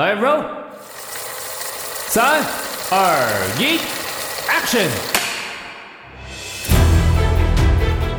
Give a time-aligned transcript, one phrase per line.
[0.00, 0.42] 来，roll，
[2.08, 2.40] 三、
[2.90, 2.96] 二、
[3.58, 3.78] 一
[4.48, 4.88] ，action！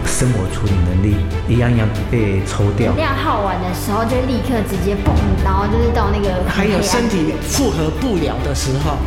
[0.06, 1.16] 生活处理能力
[1.50, 2.94] 一样一样被抽掉。
[2.94, 5.12] 量耗完的时候，就立刻直接蹦，
[5.44, 6.48] 然后就是到那个。
[6.48, 8.98] 还有身体负荷不了的时候，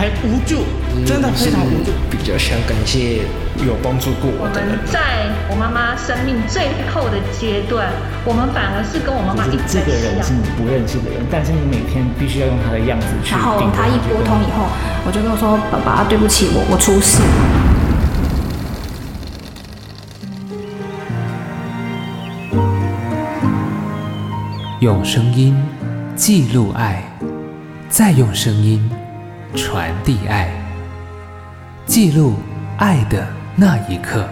[0.00, 0.64] 还无助，
[1.04, 1.92] 真的非常无助。
[2.10, 3.20] 比较想感谢
[3.60, 4.78] 有帮助过我的人。
[4.90, 7.92] 在我妈妈生命最后的阶段，
[8.24, 9.76] 我们反而是跟我妈妈一直。
[9.76, 13.32] 这个人是你不认识的人，但是你每天必须要用他的样子去。
[13.32, 14.72] 然后他一拨通以后，
[15.04, 17.20] 我就跟我说：“爸爸，对不起，我我出事。”
[24.80, 25.54] 用声音
[26.16, 27.04] 记录爱，
[27.90, 28.80] 再用声音
[29.56, 30.48] 传递爱，
[31.84, 32.34] 记录
[32.78, 34.28] 爱的那一刻。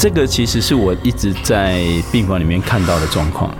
[0.00, 1.82] 这个其实是我一直在
[2.12, 3.52] 病房里面看到的状况。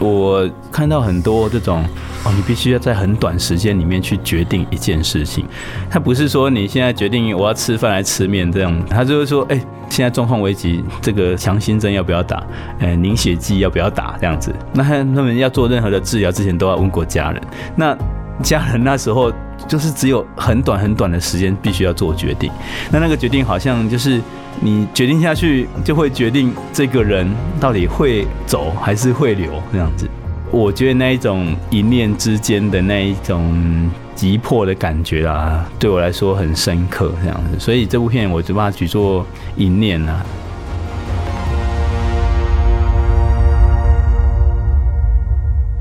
[0.00, 1.84] 我看到很多这种
[2.24, 5.44] 哦，你必须要在很短时间里面去决定一件事情。
[5.88, 12.42] 他不是说你现在决定我要吃饭来吃面这样，他就是说，哎，现在状况危急，这个强心针要不要打？
[12.80, 14.16] 哎，凝血剂要不要打？
[14.20, 17.40] 这样子，那他们要做任何的治疗之前都要问过家人。
[17.76, 17.96] 那
[18.42, 19.32] 家人那时候
[19.68, 22.50] 就是只有很短很短的时间必须要做决定。
[22.90, 24.20] 那那个决定好像就是。
[24.60, 30.08] 你决定下去，就会决定这个人到底会走还是会留这样子。
[30.52, 37.58] 我觉得那一种一念之间的那一种急迫的感觉啊，对我来说很深刻这样子。
[37.58, 40.24] 所以这部片我就把它举作一念啊。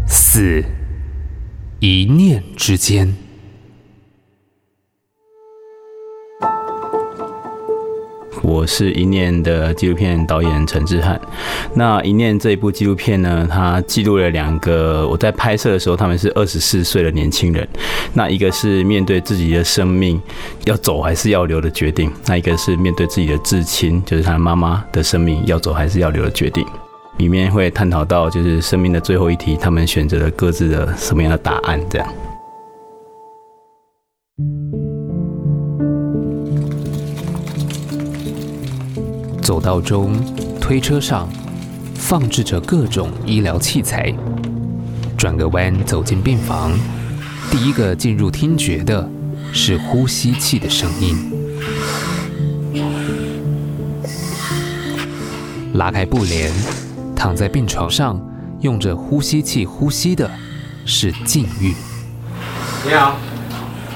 [0.08, 0.66] 死，
[1.86, 3.14] 一念之间。
[8.42, 11.20] 我是一念的纪录片导演陈志汉。
[11.76, 17.68] 那一念这一部纪录片呢，它记录了两个我在拍摄的时候，他们是二十四岁的年轻人。
[18.14, 20.22] 那一个是面对自己的生命
[20.64, 26.66] 要走还是要留的决定，那一个是面对自己的至亲，就是他妈妈的生命要走还是要留的决定。
[27.18, 32.08] 里面会探讨到就是生命的最后一题，他们选择了各自的什么样的答案，这样。
[39.42, 40.14] 走道中，
[40.60, 41.30] 推车上
[41.96, 44.14] 放置着各种医疗器材。
[45.18, 46.72] 转个弯走进病房，
[47.50, 49.10] 第一个进入听觉的
[49.54, 51.16] 是呼吸器的声音。
[55.76, 56.52] 拉开布帘，
[57.24, 58.20] 躺在病床上
[58.60, 60.30] 用着呼吸器呼吸的
[60.86, 61.74] 是禁欲。
[62.84, 63.16] 你好，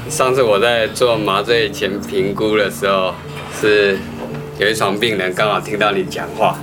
[0.08, 3.14] 上次我在做麻醉前评估的时候
[3.60, 3.98] 是。
[4.58, 6.58] 有一床病人刚好听到你讲话，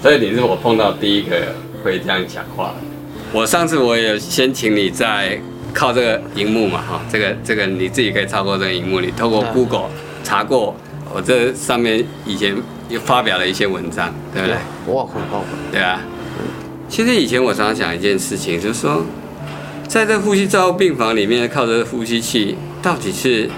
[0.00, 2.74] 所以你是我碰到第一个会这样讲话的。
[3.32, 5.40] 我上次我也先请你在
[5.72, 9.88] 靠这个荧幕嘛，哈，这个这个你自己可以超过这个荧幕，你透过 Google
[10.22, 10.76] 查过
[11.12, 12.54] 我这上面以前
[12.92, 14.56] 又发表了一些文章，对不对？
[14.86, 15.42] 我很好。
[15.72, 16.00] 对啊。
[16.88, 19.02] 其实以前我常常想一件事情，就是说，
[19.88, 23.50] 在这呼吸照护病房里面靠着呼吸器，到底是？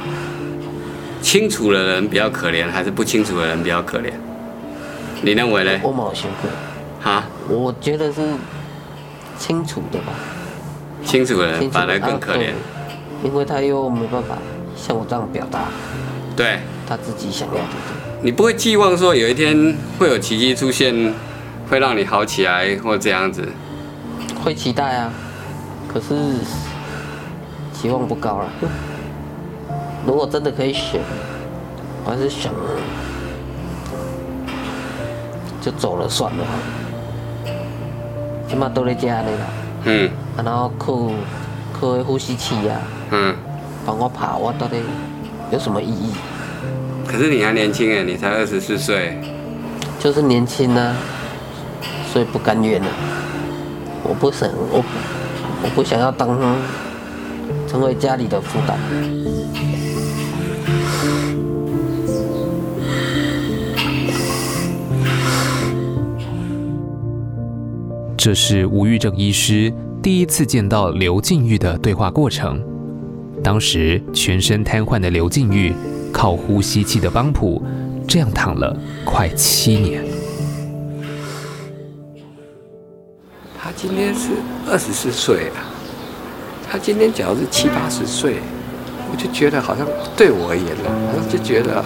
[1.21, 4.12] 清楚的人比较可怜，还是不清楚的人比较可怜？
[5.23, 5.81] 你认为呢？
[5.83, 6.50] 我冇想过。
[7.00, 7.25] 哈？
[7.49, 8.21] 我觉得是
[9.39, 10.12] 清楚的吧。
[11.03, 12.50] 清楚的人反而更可怜，
[13.25, 14.37] 因为他又没办法
[14.77, 15.61] 像我这样表达。
[16.37, 16.59] 对。
[16.87, 17.71] 他自己想要的。
[18.25, 21.12] 你不会寄望说有一天会有奇迹出现，
[21.69, 23.47] 会让你好起来，或这样子？
[24.43, 25.12] 会期待啊，
[25.87, 26.15] 可是
[27.75, 28.49] 期望不高了。
[30.07, 31.03] 如果真的可以选，
[32.07, 32.51] 我还是想，
[35.61, 36.47] 就走了算了。
[38.49, 39.47] 起码都在家里了。
[39.85, 40.11] 嗯。
[40.43, 41.12] 然后扣
[41.79, 42.81] 扣呼吸器呀。
[43.11, 43.37] 嗯。
[43.85, 44.79] 帮我爬，我到底
[45.53, 46.15] 有什么意义？
[47.16, 49.16] 可是你还年轻哎，你才二十四岁。
[50.00, 50.96] 就是年轻呢，
[52.12, 52.88] 所以不甘愿啊。
[54.02, 54.84] 我不想，我
[55.62, 56.37] 我不想要当
[57.69, 58.76] 成为家里的负担。
[68.17, 69.72] 这是吴玉正医师
[70.02, 72.60] 第一次见到刘静玉的对话过程。
[73.40, 75.72] 当时全身瘫痪的刘静玉
[76.14, 77.61] 靠呼吸器的帮浦，
[78.06, 78.75] 这样躺了
[79.05, 80.05] 快七年。
[83.61, 84.31] 他今天是
[84.70, 85.66] 二十四岁啊，
[86.70, 88.37] 他今天假如是七八十岁，
[89.11, 89.84] 我就觉得好像
[90.16, 91.84] 对我而言呢，好像就觉得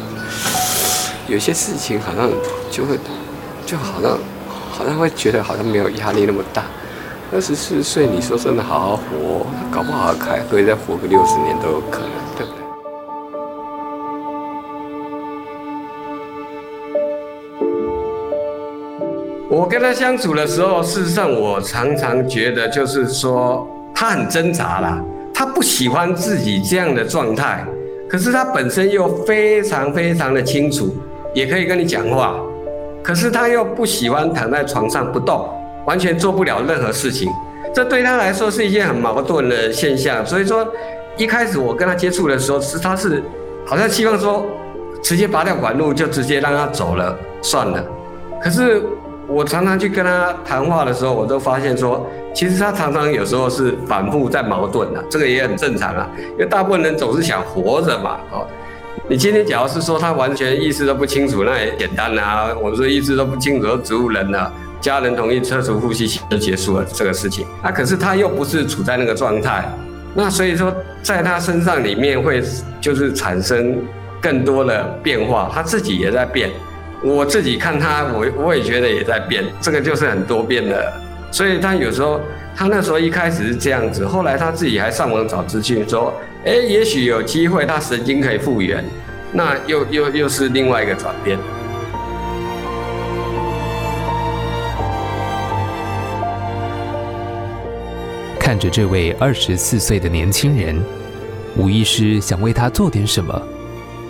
[1.26, 2.30] 有些事情好像
[2.70, 2.98] 就会，
[3.64, 4.18] 就好像
[4.70, 6.64] 好像会觉得好像没有压力那么大。
[7.32, 12.10] 二十四岁，你说真的好好活，搞不好还可以再活个六十年都有可能，
[19.58, 25.02] 我跟他相处的时候，事实上我常常觉得，就是说他很挣扎啦，
[25.34, 27.66] 他不喜欢自己这样的状态，
[28.08, 30.94] 可是他本身又非常非常的清楚，
[31.34, 32.36] 也可以跟你讲话，
[33.02, 35.52] 可是他又不喜欢躺在床上不动。
[35.86, 37.28] 完全做不了任何事情，
[37.74, 40.24] 这对他来说是一件很矛盾的现象。
[40.24, 40.64] 所以说，
[41.16, 43.20] 一开始我跟他接触的时候，是他是
[43.66, 44.46] 好像希望说，
[45.02, 47.84] 直接拔掉管路就直接让他走了算了。
[48.40, 48.82] 可是
[49.28, 52.04] 我常常去跟他谈话的时候，我都发现说，
[52.34, 56.08] 其实他常常有时候是反复在矛盾的，这个也很正常啊。
[56.32, 58.46] 因为大部分人总是想活着嘛，哦，
[59.06, 62.48] 你今天假如是说他完全意识都不清楚，那也简单啊。
[62.60, 64.50] 我说意识都不清楚，植物人了。
[64.80, 69.68] 家人同意撤除呼吸器就结束了这个事情，啊，可是他又不是处在那个状态，
[70.14, 70.72] 那所以说
[71.02, 72.40] 在他身上里面会
[72.80, 73.76] 就是产生
[74.22, 76.48] 更多的变化，他自己也在变，
[77.02, 80.92] 我自己看他，我我也觉得也在变，这个就是很多变的，
[81.30, 82.20] 所以他有时候
[82.56, 86.12] 他那时候一开始是这样子，后来他自己还上网找资讯说，
[86.44, 88.84] 哎，也许有机会他神经可以复原，
[89.32, 91.38] 那又又又是另外一个转变。
[98.40, 100.82] 看着这位二十四岁的年轻人，
[101.56, 103.40] 吴医师想为他做点什么。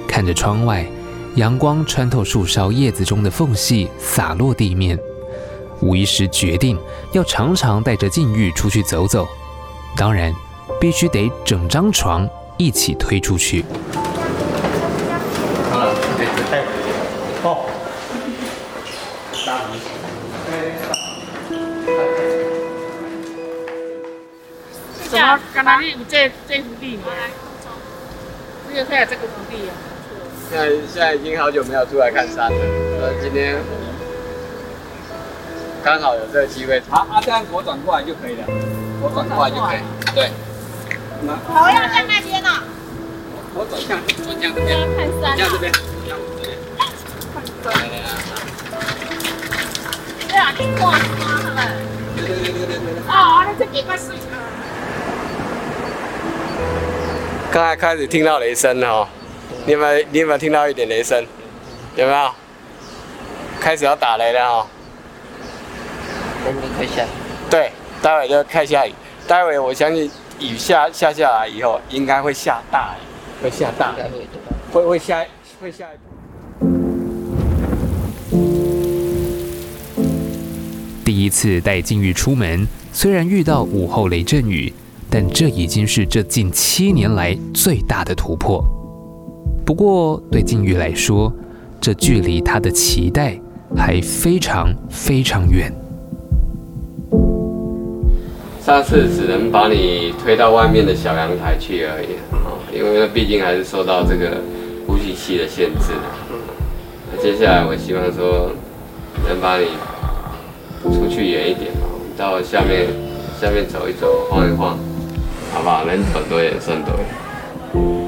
[0.07, 0.87] 看着窗外，
[1.39, 4.99] 阳光穿透树梢叶子中的缝隙，洒落地面。
[5.81, 6.77] 吴医师决定
[7.13, 9.25] 要常常带着禁欲出去走走，
[9.97, 10.35] 当然，
[10.81, 13.65] 必须得整张床一起推出去。
[25.55, 27.05] 刚才你有这这幅地吗？
[28.69, 29.88] 这个看这个幅地啊。
[30.51, 32.59] 现在现在已经好久没有出来看山了，
[33.03, 33.55] 呃，今天
[35.85, 36.81] 刚好有这个机会。
[36.89, 38.45] 好，啊，这样左转过来就可以了，
[39.01, 39.79] 左转过来就可以。
[40.15, 40.31] 对。
[41.47, 42.49] 头，要在那边呢。
[43.55, 44.79] 我转向，转向这边。
[44.97, 45.37] 看山。
[45.37, 45.71] 向这边。
[46.73, 47.69] 看山。
[50.29, 50.99] 对啊，你挂山
[51.45, 51.61] 了。
[52.17, 53.05] 对对对对对对。
[53.07, 54.41] 哦，那这几块水啊。
[57.53, 59.09] 刚才开始听到雷声了哦，
[59.67, 61.25] 你有没有你有没有听到一点雷声？
[61.97, 62.31] 有没有？
[63.61, 64.67] 开始要打雷了哦。
[66.47, 67.05] 我们可以下。
[67.51, 67.73] 对，
[68.03, 68.93] 待会就开下雨。
[69.27, 74.27] 待会我相信雨下下下来以后，应该会下大雨，会下大雨，
[74.73, 75.25] 会会下
[75.61, 75.87] 会下。
[81.05, 84.73] 第一次带金玉出门，虽然遇到午后雷阵雨。
[85.11, 88.63] 但这已经是这近七年来最大的突破。
[89.69, 91.31] 不过，对静玉来说，
[91.79, 93.39] 这距离他的期待
[93.77, 95.71] 还非常非常远。
[98.63, 104.39] 上次只能把你推到外面的小阳台去而已，哦，因为毕竟还是受到这个
[104.87, 105.93] 呼吸器的限制。
[107.13, 108.51] 那接下来，我希望说
[109.29, 109.67] 能把你
[110.83, 111.71] 出去远一点，
[112.17, 112.87] 到下面
[113.39, 114.79] 下面走一走，晃一晃。
[115.53, 115.85] 好不好？
[115.85, 118.08] 能走多远算多远。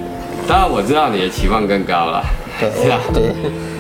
[0.51, 2.25] 当然我知道你的期望更高了，
[2.59, 2.99] 是吧？
[3.15, 3.33] 对。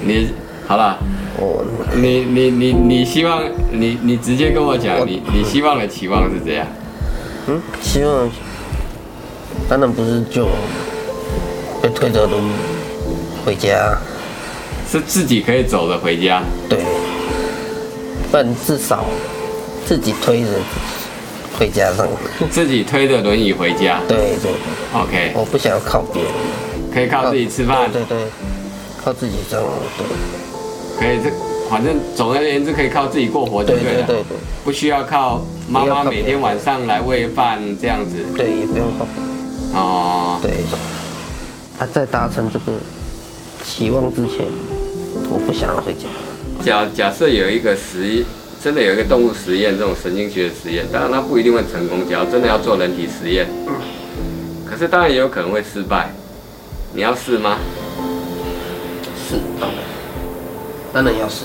[0.04, 0.30] 你
[0.68, 0.96] 好了，
[1.36, 1.64] 我
[1.96, 6.64] 你你你你希望你你直接跟我讲，你你希望的期望是这样？
[7.48, 8.30] 嗯，希望
[9.68, 10.46] 当然不是就
[11.82, 12.54] 被推着轮椅
[13.44, 13.98] 回家，
[14.88, 16.40] 是自己可以走的回家。
[16.68, 16.78] 对，
[18.30, 19.06] 但至少
[19.84, 20.46] 自己推着。
[21.60, 22.08] 回家上，
[22.50, 24.00] 自己推着轮椅回家。
[24.08, 24.52] 对对对
[24.94, 25.32] ，OK。
[25.34, 26.32] 我不想要靠别人，
[26.90, 27.92] 可以靠自己吃饭。
[27.92, 28.26] 对对对，
[29.04, 29.62] 靠自己挣。
[29.98, 30.06] 对，
[30.98, 31.30] 可以这，
[31.68, 33.82] 反正总而言之可以靠自己过活就对了。
[33.82, 38.16] 对对对对，不需要靠妈妈每天晚上来喂饭这样子。
[38.34, 39.06] 对，也不用靠。
[39.78, 40.40] 哦。
[40.40, 40.52] 对。
[41.78, 42.72] 他在达成这个
[43.62, 44.46] 期望之前，
[45.28, 46.08] 我不想要回家。
[46.64, 48.24] 假假设有一个实验。
[48.62, 52.06] 真的有一个动物实验，这种神经学的实验，当然它不一定会成功。
[52.06, 53.46] 只要真的要做人体实验，
[54.68, 56.10] 可是当然也有可能会失败。
[56.92, 57.56] 你要试吗？
[59.16, 59.78] 是，当然，
[60.92, 61.44] 当然要试。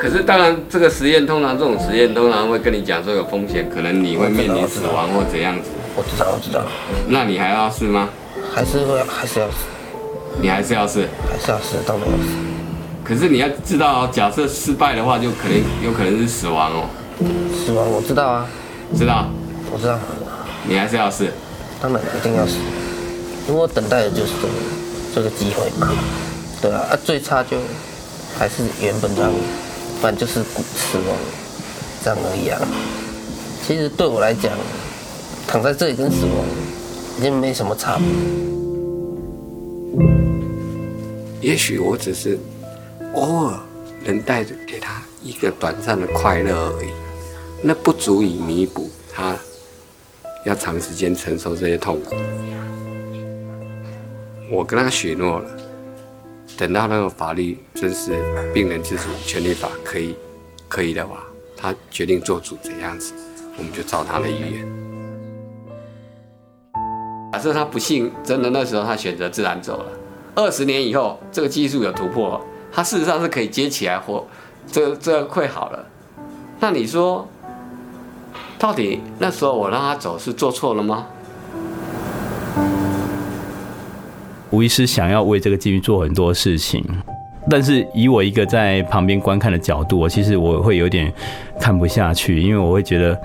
[0.00, 5.70] 可是当然，这个实验通常这种实验通常会跟你讲说有风险，可能你会面临死亡或怎样子。
[5.94, 6.64] 我知道，我知道。
[7.06, 8.08] 那你还要试吗？
[8.52, 9.54] 还是会，还是要试。
[10.40, 11.06] 你还是要试？
[11.30, 12.53] 还是要试，当然要试。
[13.04, 16.88] 可是你要知道，假设失败的话，就可能有可能是死亡哦。
[17.54, 18.46] 死亡我知道啊。
[18.96, 19.28] 知道。
[19.70, 19.98] 我知道。
[20.66, 21.30] 你还是要试？
[21.82, 22.54] 当然一定要试。
[23.46, 24.54] 因为我等待的就是这个
[25.16, 25.92] 这个机会嘛。
[26.62, 27.58] 对啊，啊最差就
[28.38, 29.30] 还是原本这样，
[30.00, 31.14] 反正就是死亡
[32.02, 32.58] 这样而已啊。
[33.66, 34.50] 其实对我来讲，
[35.46, 36.32] 躺在这里跟死亡
[37.18, 38.06] 已经没什么差别。
[41.42, 42.38] 也许我只是
[43.14, 43.58] 偶尔
[44.04, 46.90] 能带着给他一个短暂的快乐而已，
[47.62, 49.36] 那不足以弥补他
[50.44, 52.14] 要长时间承受这些痛苦。
[54.50, 55.50] 我跟他许诺了。
[56.56, 58.12] 等到那个法律正式
[58.52, 60.14] 病人自主权利法可以
[60.68, 61.24] 可以的话，
[61.56, 63.12] 他决定做主怎样子，
[63.58, 64.64] 我们就照他的意愿。
[67.32, 69.86] 假设他不幸真的那时候他选择自然走了，
[70.36, 72.40] 二十年以后这个技术有突破，
[72.74, 74.26] 他事实上是可以接起来活，
[74.66, 75.86] 这这会好了。
[76.58, 77.28] 那你说，
[78.58, 81.06] 到底那时候我让他走是做错了吗？
[84.50, 86.84] 吴医师想要为这个境遇做很多事情，
[87.48, 91.12] 但是以我一个在旁边观看的角度，我其实我会有点
[91.60, 93.20] 看不下去，因为我会觉得，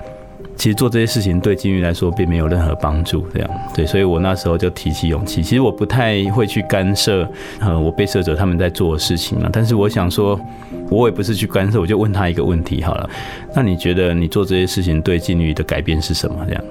[0.60, 3.26] 其实做这些事情对金鱼来说并没有任何帮助。
[3.32, 5.42] 这样对，所以我那时候就提起勇气。
[5.42, 7.26] 其实我不太会去干涉，
[7.60, 9.48] 呃，我被摄者他们在做的事情了。
[9.50, 10.38] 但是我想说，
[10.90, 13.08] 我也不是去干涉，我就问他一个问题好了。
[13.56, 16.44] 那你觉得你做这些事情对金鱼的改变是什么？
[16.46, 16.62] 这样？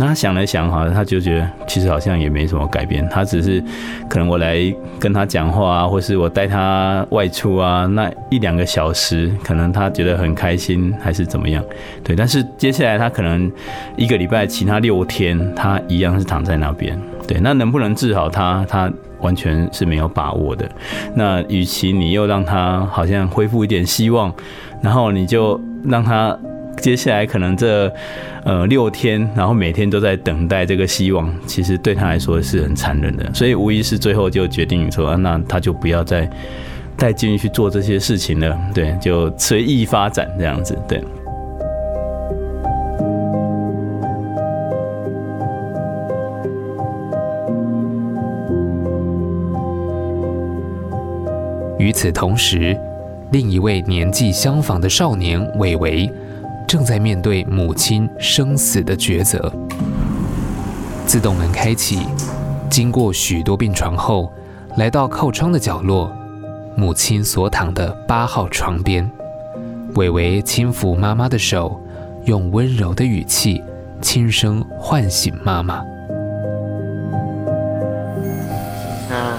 [0.00, 3.06] 那他想了想，哈，他就觉得其实好像也没什么改变。
[3.10, 3.62] 他只是
[4.08, 4.56] 可能我来
[4.98, 11.62] 跟他讲话啊，或是我带他外出啊，那一两个小时，可能他觉得很开心，还是怎么样？
[12.02, 12.16] 对。
[12.16, 13.52] 但是接下来他可能
[13.94, 16.98] 一个礼拜其他六天，他一样是躺在那边。
[17.28, 17.38] 对。
[17.38, 18.90] 那能不能治好他，他
[19.20, 20.66] 完全是没有把握的。
[21.14, 24.32] 那与其你又让他好像恢复一点希望，
[24.80, 26.34] 然后你就让他。
[26.80, 27.92] 接下来可能这
[28.42, 33.32] 呃六天，然后每天都在等待这个希望，其实对他来说是很残忍的。
[33.34, 36.28] 所以无疑是最后就决定说，那他就不要再
[36.96, 41.02] 带境遇去做这些事情了，对，就随意发展这样子，对。
[51.78, 52.76] 与此同时，
[53.32, 56.10] 另一位年纪相仿的少年伟伟。
[56.70, 59.52] 正在面对母亲生死的抉择。
[61.04, 62.06] 自动门开启，
[62.70, 64.32] 经过许多病床后，
[64.76, 66.16] 来到靠窗的角落，
[66.76, 69.10] 母亲所躺的八号床边。
[69.96, 71.80] 伟伟轻抚妈妈的手，
[72.26, 73.60] 用温柔的语气
[74.00, 75.82] 轻声唤醒妈妈。
[79.08, 79.36] 那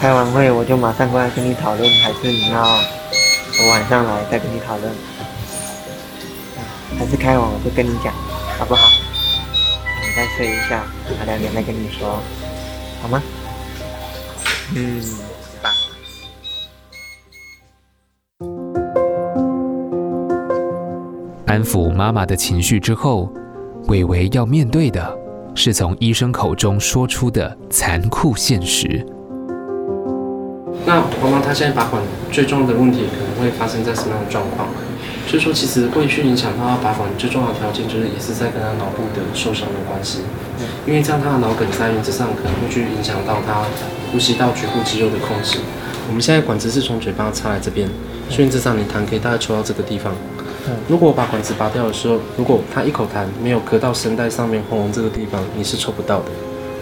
[0.00, 4.90] 开完会我就马上过来跟你讨论，还是你要我晚上来再跟你讨论？
[6.98, 8.12] 还是开完我就跟你讲，
[8.58, 8.88] 好不好？
[10.02, 12.18] 你再睡一下，我两点再跟你说，
[13.00, 13.22] 好吗？
[14.74, 15.00] 嗯，
[15.62, 15.72] 吧。
[21.46, 23.32] 安抚妈妈的情绪之后，
[23.86, 25.16] 伟伟要面对的
[25.54, 29.06] 是从医生口中说出的残酷现实。
[30.84, 32.02] 那妈妈她现在拔管
[32.32, 34.68] 最重要的问题可能会发生在什么样的状况？
[35.28, 40.20] 所以说，其实会去影响到他拔管最重要的条件，就是也是在跟他脑部的受伤的关系。
[40.86, 43.62] 因为这样他的脑梗在原则上可能会去影响到他
[44.10, 45.58] 呼吸道局部肌肉的控制。
[46.08, 47.86] 我们现在管子是从嘴巴插来这边，
[48.30, 50.14] 所以原则上你痰可以大概抽到这个地方。
[50.88, 56.30] 如果我把管子拔掉的时候，如果他一口痰没有咳到声带上面喉咙这个地方，你是抽不到的。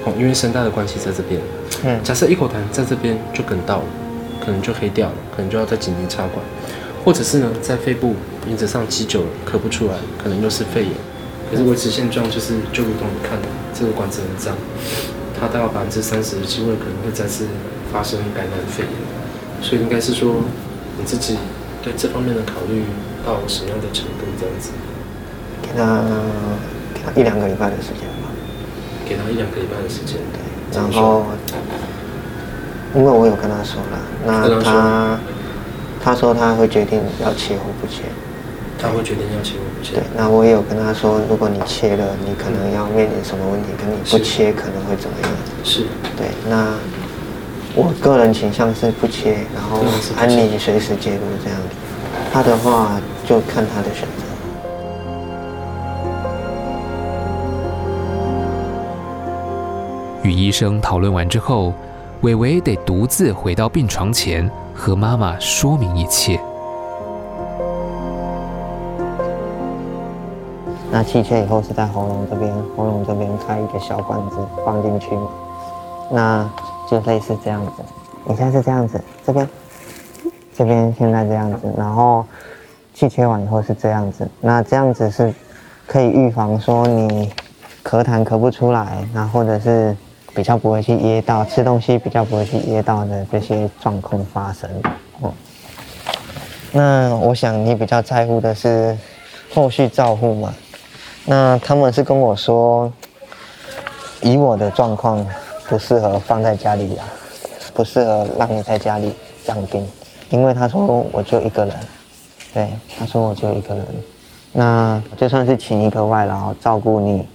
[0.05, 1.41] 哦，因为声带的关系在这边。
[1.85, 2.01] 嗯。
[2.05, 3.85] 假设一口痰在这边就梗到了，
[4.45, 6.45] 可能就黑掉了，可能就要再紧急插管。
[7.07, 8.17] 或者是呢，在肺部
[8.49, 10.91] 原则上积久了，咳不出来，可能又是肺炎。
[11.49, 14.57] 可是维持现状就是，就如同你看的，这个管子很脏，
[15.39, 17.47] 它大概百分之三十的机会可能会再次
[17.93, 18.93] 发生感染肺炎。
[19.63, 20.35] 所以应该是说，
[20.99, 21.39] 你自己
[21.81, 22.83] 对这方面的考虑
[23.25, 24.27] 到什么样的程度？
[24.37, 24.71] 这样子，
[25.63, 26.03] 给他
[26.93, 28.35] 给他一两个礼拜的时间吧。
[29.09, 30.43] 给他一两个礼拜的时间，对。
[30.75, 31.25] 然后，
[32.97, 35.21] 因为我有跟他说了，那他。
[36.07, 38.03] 他说他会决定要切或不切，
[38.79, 39.97] 他会决定要切或不切。
[39.97, 45.31] 对，那我也有跟他说，如果你切了，你可能要面临什么问题，跟你不切可能会怎么样？
[45.65, 45.81] 是。
[46.17, 46.75] 对，那
[47.75, 49.81] 我个人倾向是不切，然后
[50.17, 51.59] 安妮随时介入这样。
[52.33, 54.23] 他的话就看他的选择。
[60.23, 61.75] 与医生讨论完之后，
[62.21, 66.39] 伟伟得独自回到病床前，和妈妈说明一切。
[70.93, 75.29] 那气切以后是在喉咙这边，喉咙这边开一个小管子放进去嘛，
[76.11, 76.51] 那
[76.89, 77.83] 就类似这样子。
[78.25, 79.49] 你现在是这样子，这边，
[80.55, 82.25] 这边现在这样子，然后
[82.95, 84.29] 气切完以后是这样子。
[84.41, 85.35] 那这样子是
[85.87, 87.33] 可以预防说你
[87.83, 89.97] 咳痰咳不出来，那或者是
[90.37, 94.69] 比较不会去噎到，吃东西比较不会去噎到的这些状况发生。
[95.23, 95.33] 哦，
[96.73, 98.95] 那我想你比较在乎的是
[99.55, 100.55] 后续照护嘛。
[101.25, 102.93] 那他们是跟我说，
[104.21, 105.27] 以我的状况
[105.69, 107.07] 不适合放在家里养，
[107.73, 109.15] 不适合让你在家里
[109.47, 109.89] 养病，
[110.29, 111.75] 因为他说我就一个人，
[112.53, 113.87] 对，他说我就一个人，
[114.53, 117.27] 那就算是请一个外劳照顾你，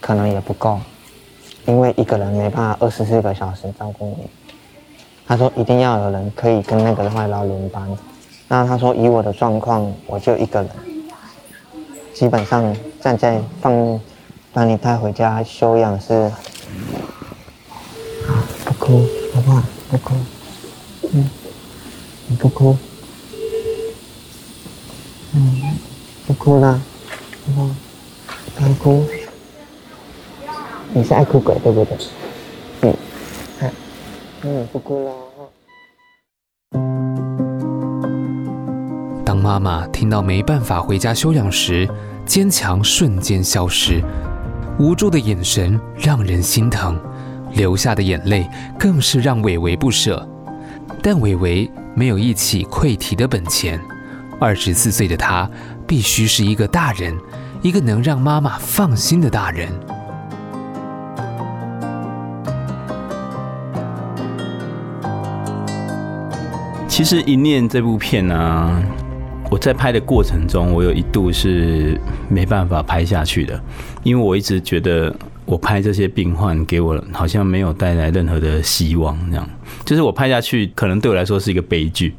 [0.00, 0.78] 可能也不够，
[1.66, 4.28] 因为一个人没办法二十四个小时照顾你。
[5.26, 7.88] 他说一定要有人可以跟那个外劳轮班，
[8.48, 10.70] 那他说以我的状况，我就一个人。
[12.14, 14.00] 基本上站在放，
[14.52, 16.32] 把你带回家休养是，
[18.64, 19.04] 不哭
[19.34, 19.62] 好不好？
[19.90, 20.14] 不哭，
[21.12, 21.30] 嗯，
[22.28, 22.76] 你不哭，
[25.34, 25.76] 嗯，
[26.26, 26.80] 不哭了，
[27.46, 27.70] 好不好？
[28.54, 29.04] 不哭，
[30.96, 31.98] 你是爱哭鬼对不对？
[32.80, 32.96] 嗯，
[34.40, 35.12] 嗯，不哭了。
[39.22, 41.86] 当妈妈听到没办法回家休养时，
[42.24, 44.02] 坚强瞬间消失，
[44.78, 46.98] 无助的眼神让人心疼，
[47.52, 48.48] 流下的眼泪
[48.78, 50.26] 更是让伟伟不舍。
[51.02, 53.78] 但伟伟没有一起溃堤的本钱，
[54.40, 55.46] 二十四岁的他
[55.86, 57.14] 必须是一个大人，
[57.60, 59.68] 一个能让妈妈放心的大人。
[66.96, 68.82] 其实一念这部片呢、
[69.50, 73.62] 我在拍的过程中，我有一度是没办法拍下去的，
[74.02, 79.46] 因为我一直觉得我拍这些病患给我好像没有带来任何的希望，这样。
[79.86, 82.12] 就是我拍下去可能对我来说是一个悲剧，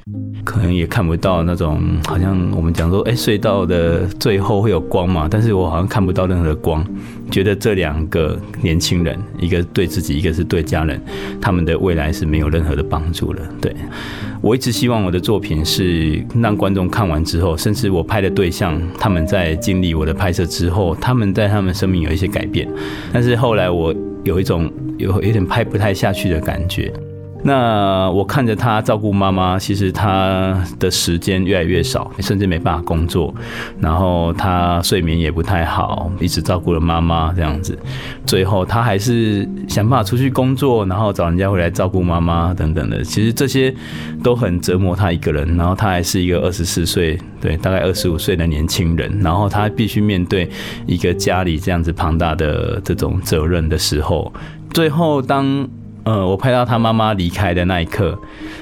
[0.45, 6.81] 可能也看不到那种好像我们讲说，哎，隧道的最后会有光嘛，但是我好像看不到任何的光，
[7.29, 10.97] 觉得这两个年轻人，一个对自己，一个是对家人，
[11.41, 13.75] 他们的未来是没有任何的帮助了，对。
[14.39, 22.65] 我一直希望我的作品是让观众看完之后，甚至我拍的对象，他们在经历我的拍摄之后，他们在他们生命有一些改变。
[23.11, 26.93] 但是后来我有一种有有点拍不太下去的感觉。
[27.47, 33.33] 那我看着他照顾妈妈，其实他的时间越来越少，甚至没办法工作，
[33.79, 37.79] 然后他睡眠也不太好，一直照顾了妈妈这样子。
[38.25, 43.01] 最后他还是想办法出去工作，然后找人家回来照顾妈妈等等的。
[43.01, 43.73] 其实这些
[44.21, 45.55] 都很折磨他一个人。
[45.55, 49.19] 然后他还是一个二十四岁，对，大概二十五岁的年轻人。
[49.21, 50.49] 然后他必须面对
[50.85, 54.33] 一个家里这样子庞大的这种责任的时候，
[54.71, 55.65] 最后当。
[56.07, 58.17] 呃，我拍到他妈妈离开的那一刻，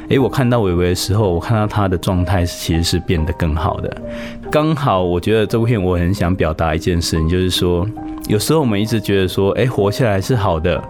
[0.10, 4.02] 诶，我看到伟伟的时候，我看到他的状态其实是变得更好的。
[4.50, 7.88] 刚好，我觉得这部片我很想表达一件事情，就是说，
[8.28, 10.84] 有时候我们一直觉得说，诶，活下来是好的，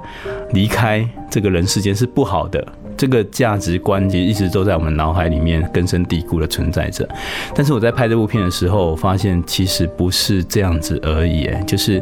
[0.53, 2.65] 离开这个人世间是不好的，
[2.95, 7.05] 这个价值观其实一直都在我们脑海里面根深蒂固的存在着。
[7.53, 12.01] 但是我在拍这部片的时候，我发现其实不是这样子而已，就是。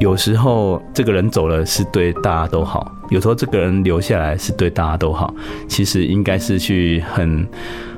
[0.00, 5.32] 有时候这个人走了是对大家都好，有时候这个人留下来是对大家都好。
[5.68, 7.46] 其实应该是去很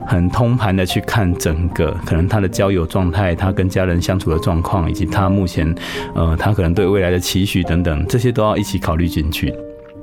[0.07, 5.75] 很通盘的去看整个，可能他的交友状态，他跟家人相处的状况，以及他目前
[6.15, 9.53] 呃他可能对未来的期许等等，这些都要一起考虑进去。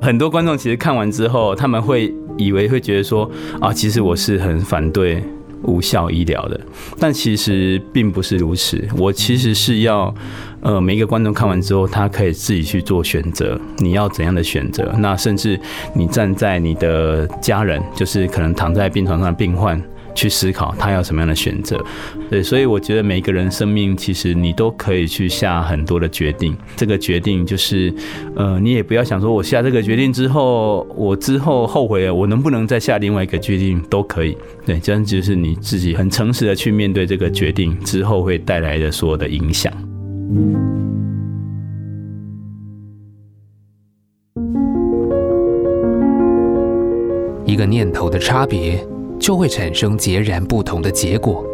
[0.01, 5.23] 很多观众其实看完之后，他们会以为会觉得说啊，其实我是很反对。
[5.63, 6.59] 无效医疗的，
[6.97, 8.83] 但其实并不是如此。
[8.97, 10.11] 我其实是要，
[10.61, 13.59] 呃，每一个观众看完之后，他可以自己去做选择。
[13.77, 14.93] 你要怎样的选择？
[14.99, 15.59] 那甚至
[15.93, 19.81] 你站在你的家人，就是可能躺在病床上的病患。
[20.13, 21.81] 去思考他要什么样的选择，
[22.29, 26.53] 对，所以我觉得每一个人生命其实你都可以去下很多的决定。
[26.75, 27.93] 这个决定就是，
[28.35, 34.37] 呃，你也不要想说我下这个决定之后，我之后后悔了，我能不能再下另外一个决定都可以。
[34.65, 39.71] 对，这样就是你自己很诚实的去面对这个决定之后会带来的所有的影响。
[47.45, 48.85] 一个念头的差别。
[49.21, 51.45] 就会产生截然不同的结果。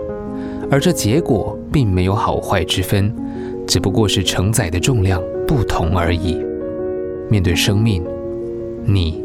[0.72, 3.14] 而这结果并没有好坏之分，
[3.68, 6.42] 只不过是承载的重量不同而已。
[7.30, 8.02] 面对生命，
[8.86, 9.22] 你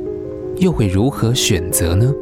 [0.56, 2.12] 又会如何选择呢？